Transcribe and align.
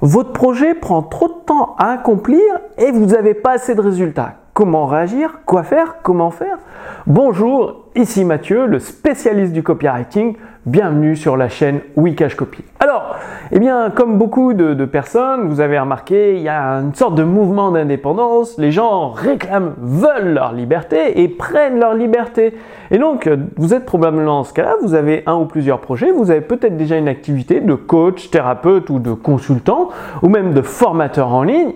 votre 0.00 0.32
projet 0.32 0.74
prend 0.74 1.02
trop 1.02 1.28
de 1.28 1.44
temps 1.46 1.74
à 1.78 1.90
accomplir 1.90 2.40
et 2.76 2.90
vous 2.90 3.06
n'avez 3.06 3.34
pas 3.34 3.52
assez 3.52 3.74
de 3.74 3.80
résultats. 3.80 4.34
Comment 4.54 4.86
réagir? 4.86 5.40
Quoi 5.44 5.62
faire? 5.62 5.96
Comment 6.02 6.30
faire? 6.30 6.58
Bonjour, 7.06 7.86
ici 7.94 8.24
Mathieu, 8.24 8.66
le 8.66 8.78
spécialiste 8.80 9.52
du 9.52 9.62
copywriting. 9.62 10.36
Bienvenue 10.68 11.16
sur 11.16 11.38
la 11.38 11.48
chaîne 11.48 11.80
Wikash 11.96 12.34
Copy. 12.34 12.62
Alors, 12.78 13.16
eh 13.52 13.58
bien, 13.58 13.88
comme 13.88 14.18
beaucoup 14.18 14.52
de, 14.52 14.84
personnes, 14.84 15.48
vous 15.48 15.62
avez 15.62 15.78
remarqué, 15.78 16.34
il 16.36 16.42
y 16.42 16.48
a 16.50 16.72
une 16.74 16.94
sorte 16.94 17.14
de 17.14 17.22
mouvement 17.22 17.70
d'indépendance. 17.70 18.58
Les 18.58 18.70
gens 18.70 19.08
réclament, 19.08 19.72
veulent 19.78 20.34
leur 20.34 20.52
liberté 20.52 21.22
et 21.22 21.28
prennent 21.28 21.80
leur 21.80 21.94
liberté. 21.94 22.52
Et 22.90 22.98
donc, 22.98 23.30
vous 23.56 23.72
êtes 23.72 23.86
probablement 23.86 24.40
dans 24.40 24.44
ce 24.44 24.52
cas-là, 24.52 24.74
vous 24.82 24.92
avez 24.92 25.22
un 25.24 25.36
ou 25.36 25.46
plusieurs 25.46 25.80
projets, 25.80 26.10
vous 26.10 26.30
avez 26.30 26.42
peut-être 26.42 26.76
déjà 26.76 26.98
une 26.98 27.08
activité 27.08 27.60
de 27.60 27.74
coach, 27.74 28.28
thérapeute 28.28 28.90
ou 28.90 28.98
de 28.98 29.14
consultant, 29.14 29.88
ou 30.22 30.28
même 30.28 30.52
de 30.52 30.60
formateur 30.60 31.32
en 31.32 31.44
ligne. 31.44 31.72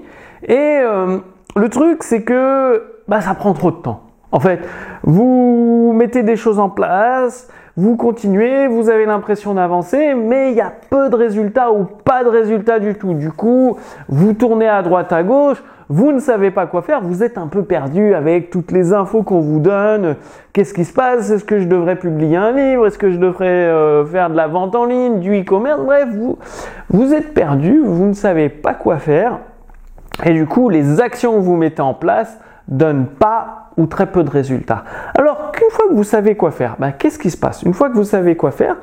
Et 0.47 0.81
euh, 0.83 1.17
le 1.57 1.69
truc, 1.71 2.03
c'est 2.03 2.25
que 2.25 2.83
bah, 3.09 3.23
ça 3.23 3.33
prend 3.35 3.55
trop 3.55 3.71
de 3.71 3.77
temps. 3.77 4.03
En 4.33 4.41
fait, 4.41 4.61
vous 5.03 5.95
mettez 5.95 6.23
des 6.23 6.37
choses 6.37 6.59
en 6.59 6.69
place, 6.69 7.49
vous 7.77 7.97
continuez, 7.97 8.67
vous 8.67 8.91
avez 8.91 9.07
l'impression 9.07 9.55
d'avancer, 9.55 10.15
mais 10.15 10.51
il 10.51 10.57
y 10.57 10.61
a 10.61 10.73
peu 10.91 11.09
de 11.09 11.17
résultats 11.17 11.73
ou 11.73 11.85
pas 11.85 12.23
de 12.23 12.29
résultats 12.29 12.79
du 12.79 12.95
tout. 12.95 13.15
Du 13.15 13.31
coup, 13.31 13.79
vous 14.09 14.35
tournez 14.35 14.69
à 14.69 14.83
droite, 14.83 15.11
à 15.11 15.23
gauche, 15.23 15.63
vous 15.89 16.13
ne 16.13 16.21
savez 16.21 16.51
pas 16.51 16.67
quoi 16.67 16.83
faire, 16.83 17.01
vous 17.03 17.23
êtes 17.23 17.39
un 17.39 17.47
peu 17.47 17.65
perdu 17.65 18.15
avec 18.15 18.51
toutes 18.51 18.73
les 18.73 18.93
infos 18.93 19.23
qu'on 19.23 19.41
vous 19.41 19.59
donne. 19.59 20.17
Qu'est-ce 20.53 20.75
qui 20.75 20.85
se 20.85 20.93
passe? 20.93 21.31
Est-ce 21.31 21.45
que 21.45 21.61
je 21.61 21.67
devrais 21.67 21.97
publier 21.97 22.37
un 22.37 22.53
livre? 22.53 22.87
Est-ce 22.87 22.99
que 22.99 23.11
je 23.11 23.19
devrais 23.19 23.47
euh, 23.47 24.05
faire 24.05 24.29
de 24.29 24.37
la 24.37 24.49
vente 24.49 24.75
en 24.75 24.85
ligne, 24.85 25.21
du 25.21 25.41
e-commerce? 25.41 25.81
Bref, 25.83 26.09
vous, 26.13 26.39
vous 26.91 27.15
êtes 27.15 27.33
perdu, 27.33 27.81
vous 27.83 28.07
ne 28.07 28.15
savez 28.15 28.51
pas 28.51 28.75
quoi 28.75 28.99
faire. 28.99 29.39
Et 30.25 30.33
du 30.33 30.47
coup, 30.47 30.69
les 30.69 31.01
actions 31.01 31.37
que 31.37 31.41
vous 31.41 31.57
mettez 31.57 31.83
en 31.83 31.95
place 31.95 32.39
donnent 32.73 33.07
pas 33.07 33.71
ou 33.77 33.87
très 33.87 34.07
peu 34.07 34.25
de 34.25 34.31
résultats. 34.31 34.85
Alors 35.15 35.53
qu'une 35.53 35.71
fois 35.71 35.87
que 35.89 35.95
vous 35.95 36.05
savez 36.05 36.35
quoi 36.35 36.51
faire, 36.51 36.77
ben, 36.79 36.93
qu'est-ce 36.93 37.19
qui 37.19 37.31
se 37.31 37.37
passe? 37.37 37.63
Une 37.63 37.75
fois 37.75 37.89
que 37.89 37.95
vous 37.95 38.05
savez 38.05 38.37
quoi 38.37 38.51
faire, 38.51 38.77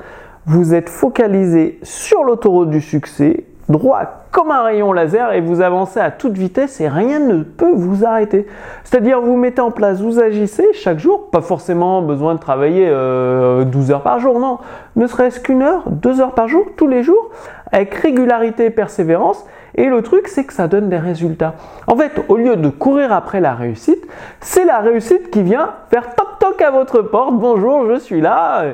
vous 0.46 0.74
êtes 0.74 0.90
focalisé 0.90 1.80
sur 1.84 2.24
l'autoroute 2.24 2.70
du 2.70 2.82
succès, 2.82 3.46
droit 3.68 4.26
comme 4.32 4.52
un 4.52 4.64
rayon 4.64 4.94
laser 4.94 5.34
et 5.34 5.42
vous 5.42 5.62
avancez 5.62 6.00
à 6.00 6.12
toute 6.12 6.34
vitesse 6.34 6.82
et 6.82 6.88
rien 6.88 7.20
ne 7.20 7.44
peut 7.44 7.72
vous 7.74 8.06
arrêter. 8.06 8.48
C'est-à-dire 8.84 9.22
vous 9.22 9.38
mettez 9.38 9.62
en 9.62 9.72
place, 9.72 10.02
vous 10.02 10.20
agissez 10.20 10.68
chaque 10.74 11.00
jour, 11.00 11.30
pas 11.30 11.42
forcément 11.42 12.02
besoin 12.02 12.36
de 12.36 12.40
travailler 12.40 12.86
12 12.86 12.92
euh, 12.92 13.66
heures 13.92 14.04
par 14.04 14.20
jour, 14.20 14.40
non, 14.40 14.60
ne 14.96 15.08
serait-ce 15.08 15.40
qu'une 15.40 15.62
heure, 15.62 15.84
deux 15.90 16.22
heures 16.22 16.34
par 16.34 16.48
jour, 16.48 16.66
tous 16.78 16.88
les 16.88 17.04
jours, 17.04 17.30
avec 17.72 17.94
régularité 17.94 18.66
et 18.66 18.70
persévérance 18.70 19.46
et 19.76 19.86
le 19.86 20.02
truc, 20.02 20.28
c'est 20.28 20.44
que 20.44 20.54
ça 20.54 20.68
donne 20.68 20.90
des 20.90 20.98
résultats. 20.98 21.56
En 21.88 21.96
fait, 21.96 22.12
au 22.28 22.38
lieu 22.38 22.56
de 22.56 22.70
courir 22.70 23.14
après 23.14 23.40
la 23.40 23.54
réussite, 23.54 24.06
c'est 24.40 24.66
la 24.66 24.80
réussite 24.80 25.30
qui 25.32 25.44
vient 25.44 25.72
faire 25.90 26.16
toc 26.16 26.40
toc 26.40 26.62
à 26.62 26.72
votre 26.72 27.02
porte. 27.02 27.36
Bonjour, 27.36 27.86
je 27.88 28.00
suis 28.00 28.22
là. 28.22 28.66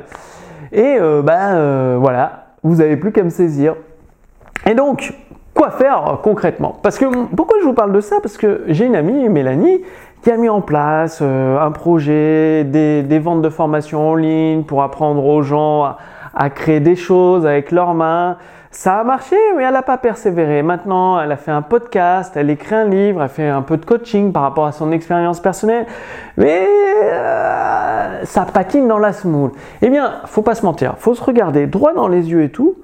Et 0.72 0.96
euh, 0.98 1.22
ben 1.22 1.54
euh, 1.54 1.96
voilà, 2.00 2.46
vous 2.62 2.76
n'avez 2.76 2.96
plus 2.96 3.12
qu'à 3.12 3.22
me 3.22 3.30
saisir. 3.30 3.74
Et 4.66 4.74
donc, 4.74 5.14
quoi 5.54 5.70
faire 5.70 6.08
euh, 6.08 6.16
concrètement? 6.22 6.78
Parce 6.82 6.98
que 6.98 7.04
pourquoi 7.34 7.58
je 7.60 7.66
vous 7.66 7.74
parle 7.74 7.92
de 7.92 8.00
ça? 8.00 8.16
Parce 8.22 8.36
que 8.36 8.62
j'ai 8.68 8.86
une 8.86 8.96
amie, 8.96 9.28
Mélanie, 9.28 9.82
qui 10.22 10.30
a 10.30 10.36
mis 10.36 10.48
en 10.48 10.60
place 10.60 11.22
un 11.22 11.70
projet, 11.70 12.64
des, 12.64 13.18
ventes 13.18 13.42
de 13.42 13.48
formation 13.48 14.10
en 14.10 14.14
ligne 14.14 14.64
pour 14.64 14.82
apprendre 14.82 15.24
aux 15.24 15.42
gens 15.42 15.84
à 15.84 15.98
créer 16.50 16.80
des 16.80 16.96
choses 16.96 17.46
avec 17.46 17.70
leurs 17.70 17.94
mains. 17.94 18.36
Ça 18.70 18.98
a 18.98 19.04
marché, 19.04 19.36
mais 19.56 19.62
elle 19.62 19.72
n'a 19.72 19.80
pas 19.80 19.96
persévéré. 19.96 20.62
Maintenant, 20.62 21.18
elle 21.18 21.32
a 21.32 21.38
fait 21.38 21.50
un 21.50 21.62
podcast, 21.62 22.36
elle 22.36 22.50
écrit 22.50 22.74
un 22.74 22.84
livre, 22.84 23.22
elle 23.22 23.30
fait 23.30 23.48
un 23.48 23.62
peu 23.62 23.78
de 23.78 23.86
coaching 23.86 24.32
par 24.32 24.42
rapport 24.42 24.66
à 24.66 24.72
son 24.72 24.92
expérience 24.92 25.40
personnelle, 25.40 25.86
mais 26.36 26.66
euh, 27.04 28.24
ça 28.24 28.44
patine 28.44 28.86
dans 28.86 28.98
la 28.98 29.14
semoule. 29.14 29.52
Eh 29.80 29.88
bien, 29.88 30.16
faut 30.26 30.42
pas 30.42 30.54
se 30.54 30.66
mentir, 30.66 30.96
faut 30.98 31.14
se 31.14 31.24
regarder 31.24 31.66
droit 31.66 31.94
dans 31.94 32.06
les 32.06 32.30
yeux 32.30 32.42
et 32.42 32.50
tout. 32.50 32.76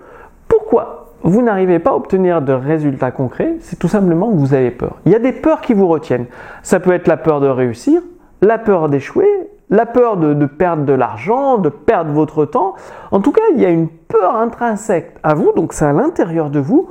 Pourquoi 0.48 1.12
vous 1.22 1.42
n'arrivez 1.42 1.78
pas 1.78 1.90
à 1.90 1.94
obtenir 1.94 2.40
de 2.40 2.54
résultats 2.54 3.10
concrets? 3.10 3.56
C'est 3.60 3.78
tout 3.78 3.88
simplement 3.88 4.30
que 4.30 4.36
vous 4.36 4.54
avez 4.54 4.70
peur. 4.70 4.96
Il 5.04 5.12
y 5.12 5.14
a 5.14 5.18
des 5.18 5.32
peurs 5.32 5.60
qui 5.60 5.74
vous 5.74 5.88
retiennent. 5.88 6.26
Ça 6.62 6.80
peut 6.80 6.92
être 6.92 7.06
la 7.06 7.18
peur 7.18 7.40
de 7.40 7.48
réussir, 7.48 8.00
la 8.40 8.56
peur 8.56 8.88
d'échouer, 8.88 9.28
la 9.72 9.86
peur 9.86 10.18
de, 10.18 10.46
perdre 10.46 10.84
de 10.84 10.92
l'argent, 10.92 11.56
de 11.56 11.70
perdre 11.70 12.12
votre 12.12 12.44
temps. 12.44 12.74
En 13.10 13.20
tout 13.20 13.32
cas, 13.32 13.42
il 13.54 13.60
y 13.60 13.64
a 13.64 13.70
une 13.70 13.88
peur 13.88 14.36
intrinsèque 14.36 15.14
à 15.22 15.34
vous, 15.34 15.52
donc 15.52 15.72
c'est 15.72 15.86
à 15.86 15.94
l'intérieur 15.94 16.50
de 16.50 16.60
vous, 16.60 16.90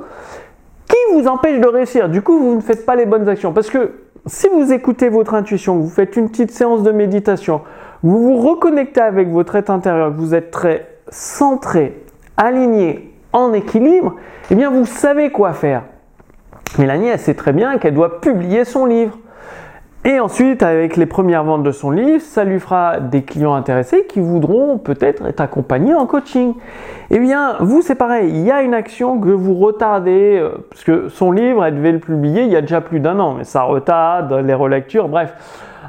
qui 0.88 1.14
vous 1.14 1.28
empêche 1.28 1.60
de 1.60 1.68
réussir. 1.68 2.08
Du 2.08 2.22
coup, 2.22 2.38
vous 2.38 2.56
ne 2.56 2.60
faites 2.60 2.84
pas 2.84 2.96
les 2.96 3.06
bonnes 3.06 3.28
actions. 3.28 3.52
Parce 3.52 3.70
que 3.70 3.92
si 4.26 4.48
vous 4.48 4.72
écoutez 4.72 5.08
votre 5.08 5.34
intuition, 5.34 5.76
vous 5.76 5.88
faites 5.88 6.16
une 6.16 6.28
petite 6.28 6.50
séance 6.50 6.82
de 6.82 6.90
méditation, 6.90 7.62
vous 8.02 8.20
vous 8.20 8.36
reconnectez 8.48 9.00
avec 9.00 9.28
votre 9.28 9.54
être 9.54 9.70
intérieur, 9.70 10.10
vous 10.10 10.34
êtes 10.34 10.50
très 10.50 10.98
centré, 11.08 12.04
aligné, 12.36 13.14
en 13.32 13.52
équilibre, 13.52 14.16
eh 14.50 14.56
bien 14.56 14.70
vous 14.70 14.86
savez 14.86 15.30
quoi 15.30 15.52
faire. 15.52 15.84
Mélanie, 16.78 17.08
elle 17.08 17.18
sait 17.18 17.34
très 17.34 17.52
bien 17.52 17.78
qu'elle 17.78 17.94
doit 17.94 18.20
publier 18.20 18.64
son 18.64 18.86
livre. 18.86 19.18
Et 20.04 20.18
ensuite, 20.18 20.64
avec 20.64 20.96
les 20.96 21.06
premières 21.06 21.44
ventes 21.44 21.62
de 21.62 21.70
son 21.70 21.92
livre, 21.92 22.20
ça 22.20 22.42
lui 22.42 22.58
fera 22.58 22.98
des 22.98 23.22
clients 23.22 23.54
intéressés 23.54 24.04
qui 24.08 24.18
voudront 24.18 24.76
peut-être 24.78 25.24
être 25.26 25.40
accompagnés 25.40 25.94
en 25.94 26.06
coaching. 26.06 26.54
Eh 27.10 27.20
bien, 27.20 27.54
vous, 27.60 27.82
c'est 27.82 27.94
pareil. 27.94 28.30
Il 28.30 28.40
y 28.40 28.50
a 28.50 28.62
une 28.62 28.74
action 28.74 29.20
que 29.20 29.28
vous 29.28 29.54
retardez, 29.54 30.40
euh, 30.40 30.66
parce 30.70 30.82
que 30.82 31.08
son 31.08 31.30
livre, 31.30 31.64
elle 31.64 31.76
devait 31.76 31.92
le 31.92 32.00
publier 32.00 32.42
il 32.42 32.48
y 32.48 32.56
a 32.56 32.62
déjà 32.62 32.80
plus 32.80 32.98
d'un 32.98 33.20
an, 33.20 33.34
mais 33.34 33.44
ça 33.44 33.62
retarde 33.62 34.32
les 34.32 34.54
relectures, 34.54 35.08
bref. 35.08 35.34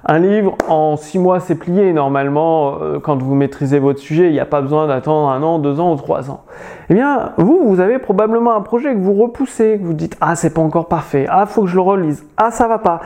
Un 0.05 0.19
livre, 0.19 0.57
en 0.67 0.97
six 0.97 1.17
mois, 1.17 1.39
c'est 1.39 1.55
plié. 1.55 1.93
Normalement, 1.93 2.77
euh, 2.81 2.99
quand 2.99 3.21
vous 3.21 3.35
maîtrisez 3.35 3.79
votre 3.79 3.99
sujet, 3.99 4.27
il 4.27 4.33
n'y 4.33 4.39
a 4.39 4.45
pas 4.45 4.59
besoin 4.59 4.87
d'attendre 4.87 5.29
un 5.29 5.41
an, 5.43 5.59
deux 5.59 5.79
ans 5.79 5.93
ou 5.93 5.95
trois 5.95 6.29
ans. 6.29 6.43
Eh 6.89 6.93
bien, 6.93 7.31
vous, 7.37 7.61
vous 7.63 7.79
avez 7.79 7.99
probablement 7.99 8.53
un 8.53 8.61
projet 8.61 8.93
que 8.93 8.99
vous 8.99 9.13
repoussez, 9.13 9.79
que 9.79 9.85
vous 9.85 9.93
dites, 9.93 10.17
ah, 10.19 10.35
c'est 10.35 10.53
pas 10.53 10.61
encore 10.61 10.89
parfait. 10.89 11.25
Ah, 11.29 11.45
faut 11.45 11.61
que 11.61 11.67
je 11.69 11.75
le 11.75 11.81
relise. 11.81 12.25
Ah, 12.35 12.51
ça 12.51 12.67
va 12.67 12.79
pas. 12.79 12.99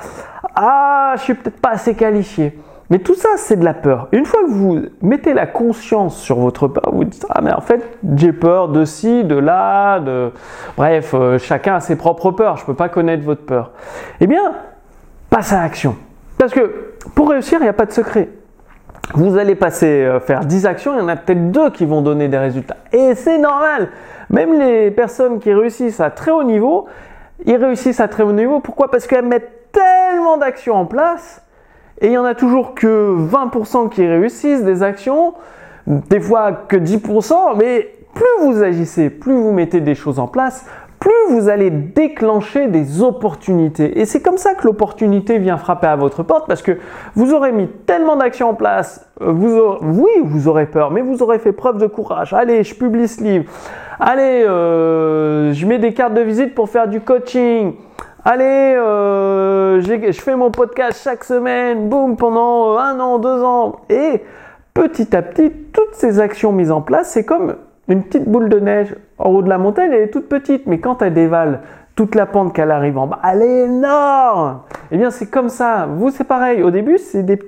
Ah, 0.56 1.14
je 1.18 1.22
suis 1.22 1.34
peut-être 1.36 1.62
pas 1.62 1.70
assez 1.70 1.94
qualifié. 1.94 2.58
Mais 2.90 2.98
tout 3.00 3.16
ça, 3.16 3.30
c'est 3.36 3.58
de 3.58 3.66
la 3.66 3.76
peur. 3.76 4.08
Une 4.12 4.26
fois 4.26 4.40
que 4.42 4.50
vous 4.50 4.80
mettez 5.02 5.34
la 5.34 5.46
conscience 5.46 6.18
sur 6.18 6.38
votre 6.38 6.68
peur, 6.68 6.92
vous 6.92 7.04
dites 7.04 7.28
Ah, 7.30 7.42
mais 7.42 7.54
en 7.54 7.62
fait, 7.62 8.00
j'ai 8.16 8.32
peur 8.34 8.70
de 8.70 8.86
ci, 8.86 9.24
de 9.24 9.36
là, 9.36 10.00
de. 10.00 10.32
Bref, 10.78 11.14
euh, 11.14 11.38
chacun 11.38 11.76
a 11.76 11.80
ses 11.80 11.96
propres 11.96 12.32
peurs. 12.32 12.58
Je 12.58 12.64
ne 12.64 12.68
peux 12.68 12.76
pas 12.76 12.90
connaître 12.90 13.24
votre 13.24 13.46
peur. 13.46 13.72
Eh 14.20 14.26
bien, 14.26 14.54
passe 15.30 15.54
à 15.54 15.62
l'action. 15.62 15.96
Parce 16.38 16.54
que 16.54 16.94
pour 17.16 17.30
réussir, 17.30 17.60
il 17.60 17.64
n'y 17.64 17.70
a 17.70 17.74
pas 17.74 17.86
de 17.86 17.92
secret. 17.92 18.30
Vous 19.14 19.38
allez 19.38 19.56
passer 19.56 20.04
euh, 20.04 20.20
faire 20.20 20.46
10 20.46 20.66
actions, 20.66 20.94
il 20.94 21.00
y 21.00 21.02
en 21.02 21.08
a 21.08 21.16
peut-être 21.16 21.52
deux 21.52 21.70
qui 21.70 21.86
vont 21.86 22.02
donner 22.02 22.28
des 22.28 22.38
résultats. 22.38 22.78
Et 22.92 23.16
c'est 23.16 23.38
normal. 23.38 23.90
Même 24.30 24.60
les 24.60 24.92
personnes 24.92 25.40
qui 25.40 25.54
réussissent 25.54 26.02
à 26.02 26.10
très 26.10 26.32
haut 26.32 26.44
niveau, 26.44 26.88
ils 27.46 27.56
réussissent 27.56 28.02
à 28.02 28.08
très 28.08 28.24
haut 28.24 28.34
niveau. 28.34 28.60
Pourquoi? 28.60 28.92
Parce 28.92 29.08
qu'elles 29.08 29.26
mettent 29.26 29.72
tellement 29.72 30.38
d'actions 30.38 30.76
en 30.76 30.86
place 30.86 31.42
et 32.02 32.08
il 32.08 32.12
n'y 32.12 32.18
en 32.18 32.26
a 32.26 32.36
toujours 32.36 32.76
que 32.76 33.16
20% 33.18 33.90
qui 33.90 34.06
réussissent 34.06 34.64
des 34.64 34.84
actions, 34.84 35.34
des 35.88 36.20
fois 36.20 36.52
que 36.52 36.76
10%, 36.76 37.58
mais 37.58 37.92
plus 38.14 38.26
vous 38.42 38.62
agissez, 38.62 39.10
plus 39.10 39.34
vous 39.34 39.52
mettez 39.52 39.82
des 39.82 39.96
choses 39.96 40.20
en 40.20 40.28
place, 40.28 40.66
plus 41.00 41.12
vous 41.30 41.50
allez 41.50 41.70
déclencher 41.70 42.68
des 42.68 43.02
opportunités. 43.02 44.00
Et 44.00 44.06
c'est 44.06 44.22
comme 44.22 44.38
ça 44.38 44.56
que 44.56 44.66
l'opportunité 44.66 45.38
vient 45.38 45.58
frapper 45.58 45.88
à 45.88 45.96
votre 45.96 46.24
porte 46.24 46.48
parce 46.48 46.62
que 46.62 46.78
vous 47.16 47.34
aurez 47.34 47.52
mis 47.52 47.68
tellement 47.68 48.16
d'actions 48.16 48.50
en 48.50 48.54
place. 48.54 49.08
Euh, 49.22 49.32
vous 49.32 49.60
oui, 49.82 50.10
vous 50.24 50.48
aurez 50.48 50.66
peur, 50.66 50.92
mais 50.92 51.02
vous 51.02 51.22
aurez 51.22 51.40
fait 51.40 51.52
preuve 51.52 51.78
de 51.78 51.88
courage. 51.88 52.34
Allez, 52.34 52.64
je 52.64 52.76
publie 52.76 53.08
ce 53.08 53.24
livre. 53.24 53.46
Allez, 54.00 54.44
euh, 54.48 55.54
je 55.54 55.66
mets 55.66 55.80
des 55.80 55.94
cartes 55.94 56.14
de 56.14 56.22
visite 56.22 56.56
pour 56.56 56.70
faire 56.70 56.88
du 56.88 57.02
coaching. 57.02 57.74
Allez, 58.26 58.76
euh, 58.76 59.82
je 59.82 60.22
fais 60.22 60.36
mon 60.36 60.52
podcast 60.52 61.02
chaque 61.04 61.24
semaine, 61.24 61.88
boum, 61.88 62.18
pendant 62.18 62.78
un 62.78 63.00
an, 63.00 63.20
deux 63.20 63.42
ans. 63.44 63.78
Et 63.90 64.24
petit 64.74 65.16
à 65.16 65.22
petit, 65.22 65.52
toutes 65.72 65.94
ces 65.94 66.20
actions 66.20 66.52
mises 66.52 66.72
en 66.72 66.82
place, 66.82 67.12
c'est 67.12 67.24
comme 67.24 67.56
une 67.88 68.04
petite 68.04 68.28
boule 68.28 68.50
de 68.50 68.60
neige 68.60 68.96
en 69.20 69.30
haut 69.30 69.42
de 69.42 69.50
la 69.50 69.58
montagne, 69.58 69.92
elle 69.92 70.04
est 70.04 70.12
toute 70.12 70.30
petite, 70.30 70.68
mais 70.68 70.80
quand 70.80 71.02
elle 71.02 71.14
dévale 71.14 71.62
toute 71.96 72.14
la 72.14 72.26
pente 72.26 72.54
qu'elle 72.54 72.72
arrive 72.72 72.98
en 72.98 73.08
bas, 73.08 73.20
elle 73.30 73.42
est 73.42 73.66
énorme. 73.66 74.60
Eh 74.92 74.98
bien, 74.98 75.10
c'est 75.10 75.26
comme 75.26 75.50
ça. 75.50 75.88
Vous, 75.88 76.12
c'est 76.12 76.24
pareil. 76.24 76.62
Au 76.62 76.70
début, 76.70 77.00
c'est 77.00 77.24
des 77.24 77.40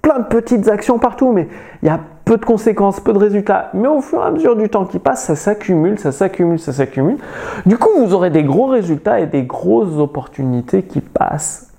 plein 0.00 0.20
de 0.20 0.24
petites 0.24 0.68
actions 0.68 0.98
partout, 0.98 1.32
mais 1.32 1.48
il 1.82 1.86
y 1.86 1.90
a 1.90 2.00
peu 2.24 2.38
de 2.38 2.44
conséquences, 2.44 3.00
peu 3.00 3.12
de 3.12 3.18
résultats. 3.18 3.70
Mais 3.74 3.88
au 3.88 4.00
fur 4.00 4.22
et 4.22 4.26
à 4.26 4.30
mesure 4.30 4.56
du 4.56 4.68
temps 4.68 4.86
qui 4.86 4.98
passe, 4.98 5.24
ça 5.24 5.36
s'accumule, 5.36 5.98
ça 5.98 6.12
s'accumule, 6.12 6.58
ça 6.58 6.72
s'accumule. 6.72 7.18
Du 7.66 7.76
coup, 7.76 7.90
vous 7.98 8.14
aurez 8.14 8.30
des 8.30 8.44
gros 8.44 8.66
résultats 8.66 9.20
et 9.20 9.26
des 9.26 9.42
grosses 9.42 9.98
opportunités 9.98 10.82
qui 10.82 11.00
passent, 11.00 11.72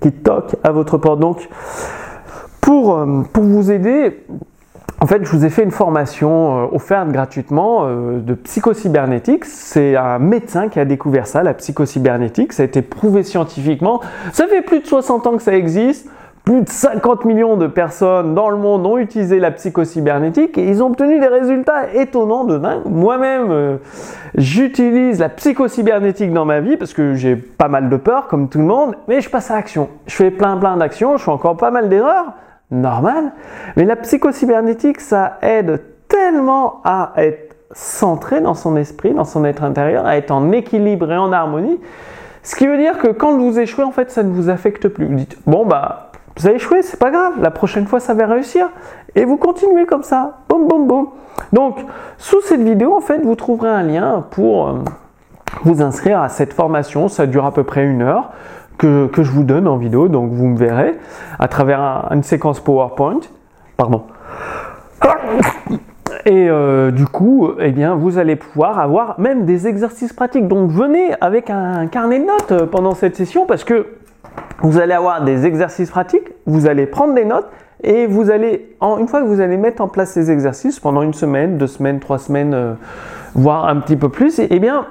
qui 0.00 0.12
toquent 0.12 0.56
à 0.64 0.72
votre 0.72 0.96
porte. 0.96 1.20
Donc, 1.20 1.48
pour, 2.60 2.96
euh, 2.96 3.22
pour 3.32 3.44
vous 3.44 3.70
aider, 3.70 4.24
en 5.00 5.06
fait, 5.06 5.24
je 5.24 5.30
vous 5.30 5.44
ai 5.44 5.50
fait 5.50 5.62
une 5.62 5.70
formation 5.70 6.64
euh, 6.64 6.66
offerte 6.72 7.08
gratuitement 7.10 7.82
euh, 7.82 8.18
de 8.18 8.34
psychocybernétique. 8.34 9.44
C'est 9.44 9.94
un 9.94 10.18
médecin 10.18 10.68
qui 10.68 10.80
a 10.80 10.84
découvert 10.84 11.28
ça, 11.28 11.44
la 11.44 11.54
psychocybernétique. 11.54 12.52
Ça 12.52 12.64
a 12.64 12.66
été 12.66 12.82
prouvé 12.82 13.22
scientifiquement. 13.22 14.00
Ça 14.32 14.48
fait 14.48 14.60
plus 14.60 14.80
de 14.80 14.86
60 14.86 15.26
ans 15.28 15.36
que 15.36 15.42
ça 15.42 15.54
existe. 15.54 16.10
Plus 16.44 16.62
de 16.62 16.68
50 16.68 17.26
millions 17.26 17.56
de 17.56 17.66
personnes 17.66 18.34
dans 18.34 18.48
le 18.48 18.56
monde 18.56 18.86
ont 18.86 18.96
utilisé 18.96 19.38
la 19.38 19.50
psychocybernétique 19.50 20.56
et 20.56 20.66
ils 20.66 20.82
ont 20.82 20.86
obtenu 20.86 21.20
des 21.20 21.26
résultats 21.26 21.92
étonnants 21.94 22.44
de 22.44 22.58
dingue. 22.58 22.82
Moi-même, 22.86 23.50
euh, 23.50 23.76
j'utilise 24.34 25.20
la 25.20 25.28
psychocybernétique 25.28 26.32
dans 26.32 26.46
ma 26.46 26.60
vie 26.60 26.76
parce 26.76 26.94
que 26.94 27.14
j'ai 27.14 27.36
pas 27.36 27.68
mal 27.68 27.88
de 27.90 27.96
peur 27.96 28.28
comme 28.28 28.48
tout 28.48 28.58
le 28.58 28.64
monde, 28.64 28.96
mais 29.08 29.20
je 29.20 29.28
passe 29.28 29.50
à 29.50 29.56
l'action. 29.56 29.90
Je 30.06 30.14
fais 30.14 30.30
plein 30.30 30.56
plein 30.56 30.76
d'actions, 30.76 31.18
je 31.18 31.22
fais 31.22 31.30
encore 31.30 31.56
pas 31.56 31.70
mal 31.70 31.88
d'erreurs 31.88 32.32
normal. 32.70 33.32
Mais 33.76 33.84
la 33.84 33.96
psychocybernétique, 33.96 35.00
ça 35.00 35.38
aide 35.42 35.82
tellement 36.08 36.80
à 36.84 37.12
être 37.16 37.56
centré 37.72 38.40
dans 38.40 38.54
son 38.54 38.76
esprit, 38.76 39.12
dans 39.12 39.24
son 39.24 39.44
être 39.44 39.62
intérieur, 39.62 40.06
à 40.06 40.16
être 40.16 40.30
en 40.30 40.52
équilibre 40.52 41.12
et 41.12 41.16
en 41.16 41.32
harmonie. 41.32 41.78
Ce 42.42 42.56
qui 42.56 42.66
veut 42.66 42.78
dire 42.78 42.98
que 42.98 43.08
quand 43.08 43.36
vous 43.36 43.58
échouez, 43.58 43.84
en 43.84 43.90
fait, 43.90 44.10
ça 44.10 44.22
ne 44.22 44.30
vous 44.30 44.48
affecte 44.48 44.88
plus. 44.88 45.06
Vous 45.06 45.14
dites, 45.14 45.36
bon, 45.46 45.66
bah, 45.66 46.12
vous 46.36 46.46
avez 46.46 46.56
échoué, 46.56 46.82
c'est 46.82 46.98
pas 46.98 47.10
grave, 47.10 47.34
la 47.40 47.50
prochaine 47.50 47.86
fois, 47.86 48.00
ça 48.00 48.14
va 48.14 48.26
réussir. 48.26 48.70
Et 49.14 49.24
vous 49.24 49.36
continuez 49.36 49.86
comme 49.86 50.02
ça. 50.02 50.38
Boum, 50.48 50.66
boum, 50.66 50.86
boum. 50.86 51.08
Donc, 51.52 51.78
sous 52.16 52.40
cette 52.42 52.62
vidéo, 52.62 52.94
en 52.94 53.00
fait, 53.00 53.18
vous 53.18 53.34
trouverez 53.34 53.68
un 53.68 53.82
lien 53.82 54.24
pour 54.30 54.68
euh, 54.68 54.74
vous 55.64 55.82
inscrire 55.82 56.20
à 56.20 56.28
cette 56.28 56.52
formation. 56.52 57.08
Ça 57.08 57.26
dure 57.26 57.44
à 57.44 57.52
peu 57.52 57.64
près 57.64 57.84
une 57.84 58.02
heure 58.02 58.30
que, 58.78 59.10
je 59.16 59.30
vous 59.30 59.42
donne 59.42 59.68
en 59.68 59.76
vidéo, 59.76 60.08
donc 60.08 60.32
vous 60.32 60.46
me 60.46 60.56
verrez 60.56 60.96
à 61.38 61.48
travers 61.48 62.08
une 62.10 62.22
séquence 62.22 62.60
PowerPoint. 62.60 63.20
Pardon. 63.76 64.04
Et 66.26 66.48
euh, 66.48 66.90
du 66.90 67.06
coup, 67.06 67.50
eh 67.58 67.70
bien, 67.70 67.94
vous 67.94 68.18
allez 68.18 68.36
pouvoir 68.36 68.78
avoir 68.78 69.18
même 69.20 69.44
des 69.44 69.66
exercices 69.66 70.12
pratiques. 70.12 70.48
Donc 70.48 70.70
venez 70.70 71.14
avec 71.20 71.48
un 71.50 71.86
carnet 71.86 72.18
de 72.18 72.24
notes 72.24 72.52
euh, 72.52 72.66
pendant 72.66 72.94
cette 72.94 73.16
session 73.16 73.46
parce 73.46 73.64
que 73.64 73.86
vous 74.60 74.78
allez 74.78 74.92
avoir 74.92 75.24
des 75.24 75.46
exercices 75.46 75.90
pratiques, 75.90 76.28
vous 76.46 76.66
allez 76.66 76.86
prendre 76.86 77.14
des 77.14 77.24
notes 77.24 77.48
et 77.82 78.06
vous 78.06 78.30
allez, 78.30 78.76
une 78.82 79.06
fois 79.06 79.20
que 79.20 79.26
vous 79.26 79.40
allez 79.40 79.56
mettre 79.56 79.82
en 79.82 79.88
place 79.88 80.10
ces 80.10 80.30
exercices 80.30 80.80
pendant 80.80 81.02
une 81.02 81.14
semaine, 81.14 81.58
deux 81.58 81.68
semaines, 81.68 82.00
trois 82.00 82.18
semaines, 82.18 82.54
euh, 82.54 82.74
voire 83.34 83.66
un 83.68 83.76
petit 83.76 83.96
peu 83.96 84.08
plus, 84.08 84.40
eh 84.40 84.58
bien, 84.58 84.86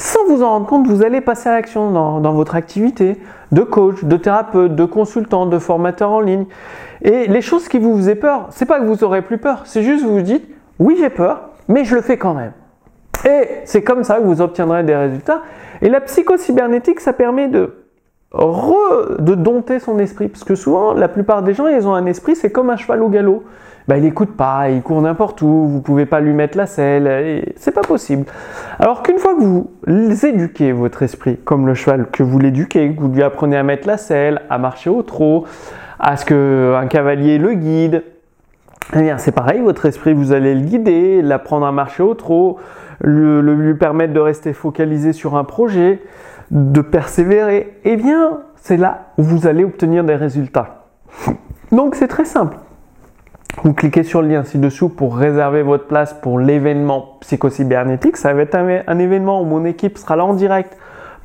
sans 0.00 0.24
vous 0.26 0.42
en 0.42 0.48
rendre 0.48 0.66
compte, 0.66 0.86
vous 0.86 1.02
allez 1.02 1.20
passer 1.20 1.48
à 1.48 1.52
l'action 1.52 1.90
dans, 1.90 2.32
votre 2.32 2.54
activité 2.54 3.20
de 3.52 3.62
coach, 3.62 4.02
de 4.02 4.16
thérapeute, 4.16 4.74
de 4.74 4.84
consultant, 4.84 5.46
de 5.46 5.58
formateur 5.58 6.10
en 6.10 6.20
ligne. 6.20 6.46
Et 7.02 7.26
les 7.26 7.42
choses 7.42 7.68
qui 7.68 7.78
vous 7.78 7.96
faisaient 7.96 8.14
peur, 8.14 8.46
c'est 8.50 8.64
pas 8.64 8.80
que 8.80 8.86
vous 8.86 9.04
aurez 9.04 9.22
plus 9.22 9.38
peur, 9.38 9.62
c'est 9.66 9.82
juste 9.82 10.02
que 10.02 10.08
vous 10.08 10.16
vous 10.16 10.22
dites 10.22 10.48
oui 10.78 10.96
j'ai 10.98 11.10
peur, 11.10 11.50
mais 11.68 11.84
je 11.84 11.94
le 11.94 12.00
fais 12.00 12.16
quand 12.16 12.32
même. 12.32 12.52
Et 13.26 13.48
c'est 13.64 13.82
comme 13.82 14.02
ça 14.02 14.16
que 14.16 14.24
vous 14.24 14.40
obtiendrez 14.40 14.82
des 14.82 14.96
résultats. 14.96 15.42
Et 15.82 15.90
la 15.90 16.00
psychocybernétique, 16.00 17.00
ça 17.00 17.12
permet 17.12 17.48
de 17.48 17.76
de 18.32 19.34
dompter 19.34 19.80
son 19.80 19.98
esprit, 19.98 20.28
parce 20.28 20.44
que 20.44 20.54
souvent, 20.54 20.94
la 20.94 21.08
plupart 21.08 21.42
des 21.42 21.52
gens, 21.52 21.66
ils 21.66 21.88
ont 21.88 21.94
un 21.94 22.06
esprit, 22.06 22.36
c'est 22.36 22.52
comme 22.52 22.70
un 22.70 22.76
cheval 22.76 23.02
au 23.02 23.08
galop. 23.08 23.42
Ben, 23.90 23.96
il 23.96 24.02
n'écoute 24.02 24.36
pas, 24.36 24.70
il 24.70 24.82
court 24.82 25.02
n'importe 25.02 25.42
où, 25.42 25.66
vous 25.66 25.80
pouvez 25.80 26.06
pas 26.06 26.20
lui 26.20 26.32
mettre 26.32 26.56
la 26.56 26.66
selle, 26.66 27.44
c'est 27.56 27.72
pas 27.72 27.80
possible. 27.80 28.24
Alors 28.78 29.02
qu'une 29.02 29.18
fois 29.18 29.34
que 29.34 29.40
vous 29.40 29.68
éduquez 30.24 30.70
votre 30.70 31.02
esprit, 31.02 31.38
comme 31.38 31.66
le 31.66 31.74
cheval, 31.74 32.06
que 32.12 32.22
vous 32.22 32.38
l'éduquez, 32.38 32.94
que 32.94 33.00
vous 33.00 33.08
lui 33.08 33.24
apprenez 33.24 33.56
à 33.56 33.64
mettre 33.64 33.88
la 33.88 33.96
selle, 33.96 34.42
à 34.48 34.58
marcher 34.58 34.90
au 34.90 35.02
trot, 35.02 35.44
à 35.98 36.16
ce 36.16 36.24
qu'un 36.24 36.86
cavalier 36.86 37.38
le 37.38 37.54
guide, 37.54 38.04
eh 38.94 39.00
bien 39.00 39.18
c'est 39.18 39.32
pareil, 39.32 39.58
votre 39.58 39.86
esprit, 39.86 40.12
vous 40.12 40.30
allez 40.32 40.54
le 40.54 40.60
guider, 40.60 41.20
l'apprendre 41.20 41.66
à 41.66 41.72
marcher 41.72 42.04
au 42.04 42.14
trot, 42.14 42.60
lui 43.02 43.74
permettre 43.74 44.12
de 44.12 44.20
rester 44.20 44.52
focalisé 44.52 45.12
sur 45.12 45.34
un 45.34 45.42
projet, 45.42 46.00
de 46.52 46.80
persévérer, 46.80 47.76
eh 47.82 47.96
bien, 47.96 48.38
c'est 48.54 48.76
là 48.76 49.08
où 49.18 49.24
vous 49.24 49.48
allez 49.48 49.64
obtenir 49.64 50.04
des 50.04 50.14
résultats. 50.14 50.84
Donc, 51.72 51.96
c'est 51.96 52.06
très 52.06 52.24
simple. 52.24 52.56
Vous 53.62 53.74
cliquez 53.74 54.04
sur 54.04 54.22
le 54.22 54.28
lien 54.28 54.42
ci-dessous 54.42 54.88
pour 54.88 55.16
réserver 55.16 55.62
votre 55.62 55.86
place 55.86 56.14
pour 56.14 56.38
l'événement 56.38 57.18
psychocybernétique. 57.20 58.16
Ça 58.16 58.32
va 58.32 58.42
être 58.42 58.54
un, 58.54 58.98
événement 58.98 59.42
où 59.42 59.44
mon 59.44 59.64
équipe 59.64 59.98
sera 59.98 60.16
là 60.16 60.24
en 60.24 60.34
direct 60.34 60.78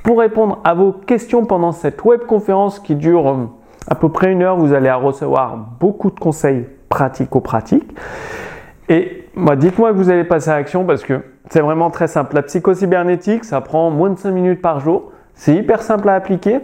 pour 0.03 0.19
répondre 0.19 0.59
à 0.63 0.73
vos 0.73 0.91
questions 0.91 1.45
pendant 1.45 1.71
cette 1.71 2.03
webconférence 2.03 2.79
qui 2.79 2.95
dure 2.95 3.29
euh, 3.29 3.45
à 3.87 3.95
peu 3.95 4.09
près 4.09 4.31
une 4.31 4.43
heure. 4.43 4.57
Vous 4.57 4.73
allez 4.73 4.91
recevoir 4.91 5.55
beaucoup 5.79 6.11
de 6.11 6.19
conseils 6.19 6.67
pratico-pratiques. 6.89 7.95
Et 8.89 9.27
moi, 9.35 9.55
dites-moi 9.55 9.91
que 9.91 9.97
vous 9.97 10.09
allez 10.09 10.25
passer 10.25 10.49
à 10.49 10.57
l'action 10.57 10.83
parce 10.83 11.03
que 11.03 11.21
c'est 11.49 11.61
vraiment 11.61 11.89
très 11.89 12.07
simple. 12.07 12.35
La 12.35 12.41
psychocybernétique, 12.41 13.45
ça 13.45 13.61
prend 13.61 13.91
moins 13.91 14.09
de 14.09 14.19
5 14.19 14.31
minutes 14.31 14.61
par 14.61 14.79
jour. 14.79 15.11
C'est 15.35 15.55
hyper 15.55 15.81
simple 15.81 16.09
à 16.09 16.15
appliquer. 16.15 16.59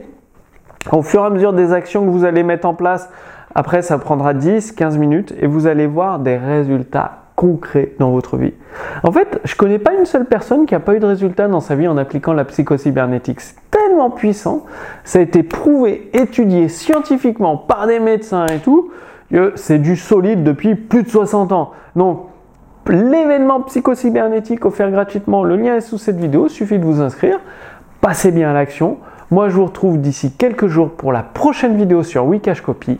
Au 0.92 1.02
fur 1.02 1.24
et 1.24 1.26
à 1.28 1.30
mesure 1.30 1.54
des 1.54 1.72
actions 1.72 2.04
que 2.04 2.10
vous 2.10 2.26
allez 2.26 2.44
mettre 2.44 2.68
en 2.68 2.74
place, 2.74 3.10
après 3.56 3.82
ça 3.82 3.98
prendra 3.98 4.34
10, 4.34 4.72
15 4.74 4.98
minutes 4.98 5.34
et 5.40 5.48
vous 5.48 5.68
allez 5.68 5.88
voir 5.88 6.20
des 6.20 6.38
résultats 6.38 7.20
concrets 7.36 7.94
dans 8.00 8.12
votre 8.12 8.38
vie. 8.38 8.54
En 9.04 9.12
fait, 9.12 9.40
je 9.44 9.56
connais 9.56 9.80
pas 9.80 9.94
une 9.94 10.06
seule 10.06 10.26
personne 10.26 10.66
qui 10.66 10.74
n'a 10.74 10.80
pas 10.80 10.96
eu 10.96 11.00
de 11.00 11.06
résultats 11.06 11.48
dans 11.48 11.60
sa 11.60 11.76
vie 11.76 11.88
en 11.88 11.98
appliquant 11.98 12.34
la 12.34 12.46
psychocybernétique. 12.46 13.42
C'est 13.42 13.56
tellement 13.72 14.10
puissant, 14.10 14.66
ça 15.04 15.20
a 15.20 15.22
été 15.22 15.42
prouvé, 15.44 16.10
étudié 16.14 16.70
scientifiquement 16.70 17.58
par 17.58 17.88
des 17.88 18.00
médecins 18.00 18.46
et 18.46 18.60
tout, 18.60 18.92
que 19.32 19.54
c'est 19.56 19.80
du 19.80 19.96
solide 19.96 20.44
depuis 20.44 20.76
plus 20.76 21.04
de 21.04 21.10
60 21.10 21.52
ans. 21.52 21.72
Donc, 21.96 22.28
l'événement 22.88 23.62
psychocybernétique 23.62 24.66
offert 24.66 24.92
gratuitement, 24.92 25.44
le 25.44 25.56
lien 25.56 25.76
est 25.76 25.82
sous 25.82 25.98
cette 25.98 26.18
vidéo, 26.18 26.48
suffit 26.48 26.80
de 26.80 26.86
vous 26.86 27.02
inscrire 27.02 27.40
passez 28.02 28.32
bien 28.32 28.50
à 28.50 28.54
l'action. 28.54 28.98
Moi, 29.30 29.48
je 29.48 29.56
vous 29.56 29.66
retrouve 29.66 30.02
d'ici 30.02 30.34
quelques 30.34 30.68
jours 30.68 30.90
pour 30.90 31.14
la 31.14 31.24
prochaine 31.24 31.78
vidéo 31.78 32.04
sur 32.04 32.26
Wikash 32.26 32.62
Copy. 32.62 33.00